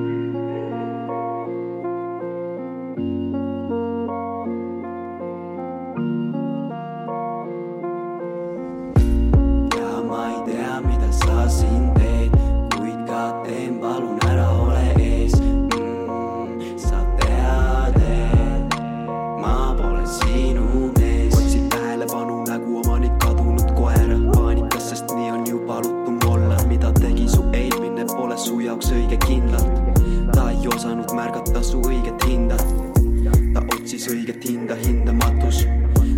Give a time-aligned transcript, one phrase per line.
[0.00, 0.79] ja
[34.00, 35.64] otsis õiget hinda, hindamatus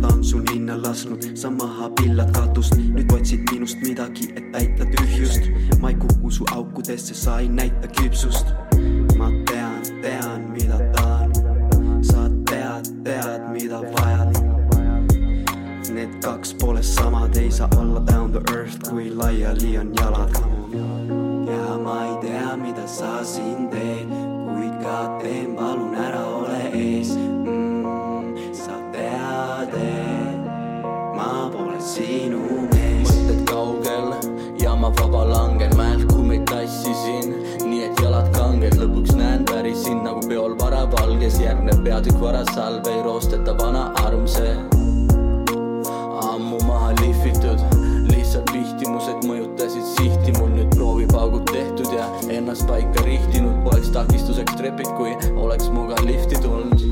[0.00, 4.86] ta on sul minna lasknud, sa maha pillad katust, nüüd otsid minust midagi, et täita
[4.94, 5.50] tühjust.
[5.80, 8.46] ma ei kuku su aukudesse, sa ei näita küpsust.
[9.18, 11.32] ma tean, tean, mida tahan.
[12.02, 14.40] sa tead, tead, mida vajad.
[15.92, 20.32] Need kaks pole samad, ei saa olla down to earth, kui laiali on jalad.
[21.46, 24.35] ja ma ei tea, mida sa siin teed,
[34.80, 37.32] ma vaba langen mäelt, kui meid tassisin,
[37.64, 43.02] nii et jalad kanged, lõpuks näen päris sind nagu peol varavalges, järgneb peatükk varasalve, ei
[43.06, 44.56] roosteta vana armse.
[46.26, 47.62] ammu maha lihvitud,
[48.10, 54.92] lihtsalt vihtimused mõjutasid sihti, mul nüüd proovipaugud tehtud ja ennast paika rihtinud, poleks takistuseks trepid,
[54.98, 56.84] kui oleks muga lifti tulnud.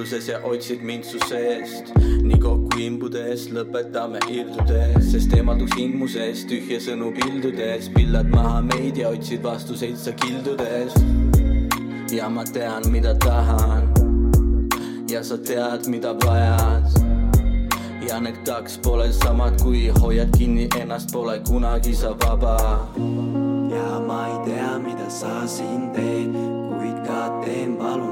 [0.00, 1.90] Kindluses ja otsid mind su seest,
[2.22, 8.30] nii kokku imbude eest lõpetame irdude eest, sest eemalduks ilmu seest, tühja sõnu pildudes, pillad
[8.32, 10.96] maha meid ja otsid vastuseid sa kildudes.
[12.16, 13.92] ja ma tean, mida tahan
[15.10, 16.96] ja sa tead, mida vajad
[18.08, 22.88] ja need kaks pole samad, kui hoiad kinni ennast, pole kunagi sa vaba.
[23.68, 26.32] ja ma ei tea, mida sa siin teed,
[26.72, 28.09] kuid ka teen, palun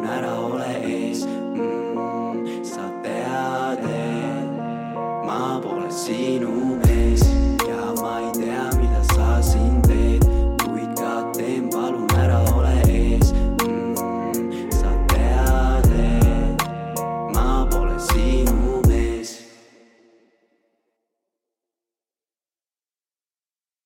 [6.09, 6.68] seen